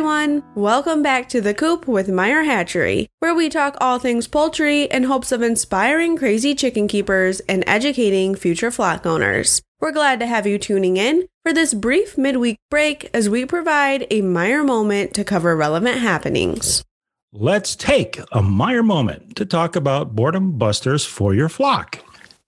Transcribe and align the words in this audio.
Welcome 0.00 1.02
back 1.02 1.28
to 1.30 1.40
The 1.40 1.54
Coop 1.54 1.88
with 1.88 2.08
Meyer 2.08 2.44
Hatchery, 2.44 3.08
where 3.18 3.34
we 3.34 3.48
talk 3.48 3.76
all 3.80 3.98
things 3.98 4.28
poultry 4.28 4.84
in 4.84 5.02
hopes 5.02 5.32
of 5.32 5.42
inspiring 5.42 6.16
crazy 6.16 6.54
chicken 6.54 6.86
keepers 6.86 7.40
and 7.40 7.64
educating 7.66 8.36
future 8.36 8.70
flock 8.70 9.06
owners. 9.06 9.60
We're 9.80 9.90
glad 9.90 10.20
to 10.20 10.26
have 10.26 10.46
you 10.46 10.56
tuning 10.56 10.98
in 10.98 11.26
for 11.44 11.52
this 11.52 11.74
brief 11.74 12.16
midweek 12.16 12.58
break 12.70 13.10
as 13.12 13.28
we 13.28 13.44
provide 13.44 14.06
a 14.08 14.20
Meyer 14.20 14.62
moment 14.62 15.14
to 15.14 15.24
cover 15.24 15.56
relevant 15.56 15.98
happenings. 15.98 16.84
Let's 17.32 17.74
take 17.74 18.20
a 18.30 18.40
Meyer 18.40 18.84
moment 18.84 19.34
to 19.34 19.44
talk 19.44 19.74
about 19.74 20.14
boredom 20.14 20.58
busters 20.58 21.04
for 21.04 21.34
your 21.34 21.48
flock. 21.48 21.98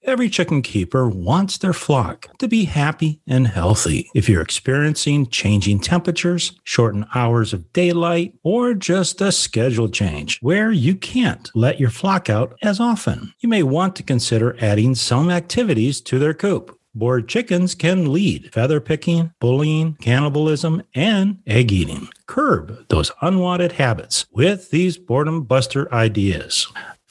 Every 0.03 0.31
chicken 0.31 0.63
keeper 0.63 1.09
wants 1.09 1.59
their 1.59 1.75
flock 1.75 2.27
to 2.39 2.49
be 2.49 2.65
happy 2.65 3.21
and 3.27 3.47
healthy. 3.47 4.09
If 4.15 4.29
you're 4.29 4.41
experiencing 4.41 5.27
changing 5.27 5.81
temperatures, 5.81 6.59
shortened 6.65 7.07
hours 7.15 7.53
of 7.53 7.71
daylight, 7.75 8.35
or 8.43 8.73
just 8.73 9.21
a 9.21 9.31
schedule 9.31 9.91
change 9.91 10.39
where 10.41 10.73
you 10.73 10.97
can't 10.97 11.51
let 11.55 11.79
your 11.79 11.91
flock 11.91 12.31
out 12.31 12.57
as 12.63 12.81
often, 12.81 13.35
you 13.41 13.49
may 13.49 13.63
want 13.63 13.95
to 13.97 14.03
consider 14.03 14.57
adding 14.59 14.95
some 14.95 15.31
activities 15.31 16.01
to 16.01 16.19
their 16.19 16.35
coop. 16.35 16.77
Bored 16.95 17.29
chickens 17.29 17.75
can 17.75 18.13
lead 18.13 18.53
feather 18.53 18.81
picking, 18.81 19.33
bullying, 19.39 19.95
cannibalism, 20.01 20.83
and 20.95 21.39
egg 21.47 21.71
eating. 21.71 22.09
Curb 22.27 22.89
those 22.89 23.13
unwanted 23.21 23.73
habits 23.73 24.27
with 24.33 24.71
these 24.71 24.97
boredom 24.97 25.45
buster 25.45 25.93
ideas. 25.95 26.67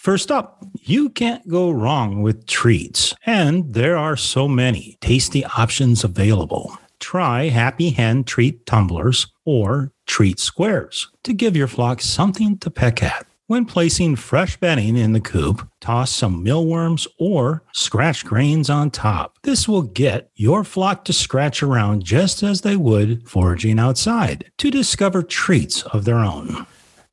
First 0.10 0.32
up, 0.32 0.66
you 0.74 1.12
can't 1.12 1.48
go 1.48 1.70
wrong 1.70 2.24
with 2.24 2.48
treats, 2.48 3.14
and 3.28 3.76
there 3.76 3.96
are 3.96 4.18
so 4.18 4.48
many 4.48 4.98
tasty 5.02 5.46
options 5.46 6.04
available. 6.04 6.76
Try 7.00 7.50
Happy 7.50 7.92
Hen 7.92 8.24
treat 8.24 8.66
tumblers 8.66 9.28
or 9.46 9.92
treat 10.08 10.40
squares 10.40 11.12
to 11.24 11.32
give 11.32 11.56
your 11.56 11.68
flock 11.68 12.02
something 12.02 12.58
to 12.58 12.72
peck 12.72 13.04
at. 13.04 13.28
When 13.46 13.66
placing 13.66 14.16
fresh 14.16 14.58
bedding 14.58 14.98
in 14.98 15.14
the 15.14 15.22
coop, 15.22 15.70
toss 15.80 16.10
some 16.10 16.42
mealworms 16.42 17.08
or 17.20 17.62
scratch 17.72 18.26
grains 18.26 18.68
on 18.68 18.90
top. 18.90 19.38
This 19.44 19.68
will 19.68 19.84
get 19.84 20.32
your 20.34 20.64
flock 20.64 21.06
to 21.06 21.14
scratch 21.14 21.62
around 21.62 22.04
just 22.04 22.42
as 22.42 22.62
they 22.62 22.76
would 22.76 23.30
foraging 23.30 23.78
outside 23.78 24.52
to 24.58 24.72
discover 24.72 25.22
treats 25.22 25.84
of 25.84 26.06
their 26.06 26.18
own. 26.18 26.66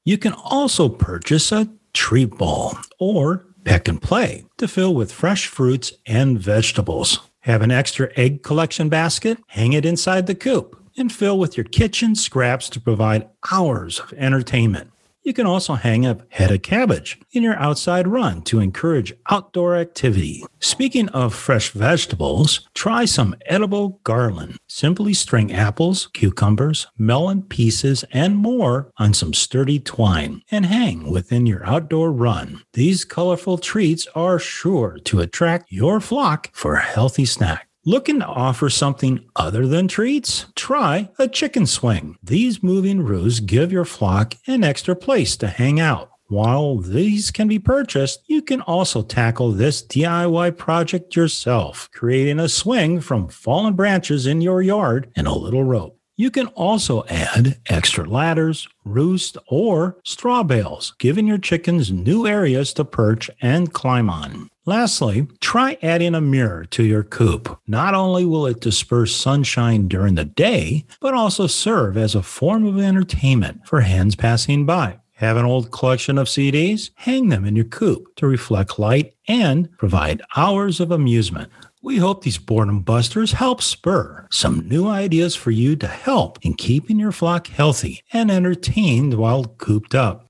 You 0.07 0.17
can 0.17 0.35
also 0.35 0.89
purchase 0.89 1.51
a 1.51 1.69
treat 1.97 2.31
bowl 2.39 2.75
or 3.01 3.47
peck 3.65 3.89
and 3.89 4.01
play 4.01 4.45
to 4.59 4.69
fill 4.69 4.95
with 4.95 5.11
fresh 5.11 5.47
fruits 5.47 5.93
and 6.07 6.39
vegetables. 6.39 7.21
Have 7.41 7.63
an 7.63 7.71
extra 7.71 8.11
egg 8.17 8.43
collection 8.43 8.89
basket? 8.89 9.39
Hang 9.49 9.73
it 9.73 9.87
inside 9.87 10.27
the 10.27 10.35
coop 10.35 10.77
and 10.97 11.13
fill 11.13 11.39
with 11.39 11.57
your 11.57 11.65
kitchen 11.65 12.15
scraps 12.15 12.69
to 12.71 12.81
provide 12.81 13.29
hours 13.51 14.01
of 14.01 14.13
entertainment. 14.15 14.91
You 15.27 15.33
can 15.33 15.45
also 15.45 15.75
hang 15.75 16.07
a 16.07 16.19
head 16.29 16.53
of 16.53 16.63
cabbage 16.63 17.19
in 17.33 17.43
your 17.43 17.57
outside 17.57 18.07
run 18.07 18.43
to 18.43 18.61
encourage 18.61 19.13
outdoor 19.29 19.75
activity. 19.75 20.45
Speaking 20.61 21.09
of 21.09 21.35
fresh 21.35 21.71
vegetables, 21.71 22.69
try 22.75 23.07
some 23.07 23.35
edible 23.47 24.01
garland. 24.05 24.57
Simply 24.69 25.15
string 25.15 25.53
apples, 25.53 26.09
cucumbers, 26.15 26.87
melon 26.97 27.43
pieces, 27.43 28.05
and 28.13 28.37
more 28.37 28.93
on 28.99 29.15
some 29.15 29.35
sturdy 29.35 29.81
twine 29.81 30.43
and 30.53 30.65
hang 30.65 31.11
within 31.11 31.45
your 31.45 31.67
outdoor 31.67 32.13
run. 32.13 32.63
These 32.75 33.05
colorful 33.05 33.59
treats 33.59 34.07
are 34.15 34.39
sure 34.39 34.97
to 35.07 35.19
attract 35.19 35.73
your 35.73 35.99
flock 35.99 36.51
for 36.53 36.75
a 36.75 36.81
healthy 36.81 37.25
snack. 37.25 37.66
Looking 37.89 38.19
to 38.19 38.27
offer 38.27 38.69
something 38.69 39.25
other 39.37 39.65
than 39.65 39.87
treats? 39.87 40.47
Try 40.57 41.09
a 41.21 41.29
chicken 41.29 41.67
swing. 41.67 42.19
These 42.21 42.61
moving 42.61 43.03
roos 43.03 43.39
give 43.39 43.71
your 43.71 43.85
flock 43.85 44.35
an 44.49 44.65
extra 44.65 44.97
place 44.97 45.37
to 45.37 45.47
hang 45.47 45.79
out. 45.79 46.11
While 46.27 46.79
these 46.79 47.31
can 47.31 47.47
be 47.47 47.61
purchased, 47.61 48.25
you 48.27 48.43
can 48.43 48.61
also 48.63 49.03
tackle 49.03 49.53
this 49.53 49.85
DIY 49.85 50.57
project 50.57 51.15
yourself, 51.15 51.89
creating 51.93 52.41
a 52.41 52.49
swing 52.49 53.01
from 53.01 53.29
fallen 53.29 53.75
branches 53.75 54.27
in 54.27 54.41
your 54.41 54.63
yard 54.63 55.09
and 55.15 55.29
a 55.29 55.33
little 55.33 55.63
rope. 55.63 55.97
You 56.17 56.33
can 56.33 56.49
also 56.49 57.05
add 57.05 57.61
extra 57.67 58.05
ladders, 58.05 58.67
roost, 58.85 59.39
or 59.47 59.99
straw 60.03 60.43
bales, 60.43 60.93
giving 60.99 61.29
your 61.29 61.39
chickens 61.39 61.93
new 61.93 62.27
areas 62.27 62.73
to 62.73 62.85
perch 62.85 63.31
and 63.41 63.73
climb 63.73 64.11
on. 64.11 64.51
Lastly, 64.69 65.29
try 65.41 65.79
adding 65.81 66.17
a 66.17 66.21
mirror 66.21 66.65
to 66.67 66.83
your 66.83 67.05
coop. 67.05 67.57
Not 67.69 67.95
only 67.95 68.25
will 68.25 68.47
it 68.47 68.61
disperse 68.61 69.15
sunshine 69.15 69.87
during 69.87 70.17
the 70.17 70.25
day, 70.25 70.87
but 71.01 71.15
also 71.15 71.47
serve 71.47 71.97
as 71.97 72.17
a 72.17 72.23
form 72.23 72.67
of 72.67 72.77
entertainment 72.77 73.65
for 73.65 73.83
hens 73.83 74.17
passing 74.17 74.67
by. 74.67 74.99
Have 75.15 75.37
an 75.37 75.45
old 75.45 75.71
collection 75.71 76.19
of 76.19 76.27
CDs? 76.27 76.91
Hang 76.97 77.29
them 77.29 77.45
in 77.45 77.55
your 77.55 77.65
coop 77.65 78.17
to 78.17 78.27
reflect 78.27 78.79
light 78.79 79.15
and 79.29 79.71
provide 79.79 80.21
hours 80.35 80.81
of 80.81 80.91
amusement. 80.91 81.49
We 81.81 81.99
hope 81.99 82.25
these 82.25 82.37
boredom 82.37 82.81
busters 82.81 83.33
help 83.33 83.63
spur 83.63 84.27
some 84.33 84.69
new 84.69 84.89
ideas 84.89 85.37
for 85.37 85.53
you 85.53 85.77
to 85.77 85.87
help 85.87 86.45
in 86.45 86.55
keeping 86.55 86.99
your 86.99 87.13
flock 87.13 87.47
healthy 87.47 88.03
and 88.13 88.29
entertained 88.29 89.15
while 89.15 89.45
cooped 89.45 89.95
up. 89.95 90.26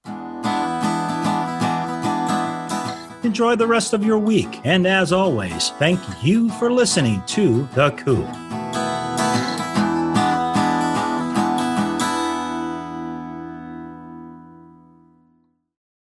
Enjoy 3.27 3.57
the 3.57 3.67
rest 3.67 3.93
of 3.93 4.05
your 4.05 4.21
week. 4.21 4.61
And 4.63 4.87
as 4.87 5.13
always, 5.13 5.71
thank 5.81 5.99
you 6.23 6.49
for 6.61 6.71
listening 6.71 7.25
to 7.27 7.69
The 7.75 7.91
Coop. 7.91 8.46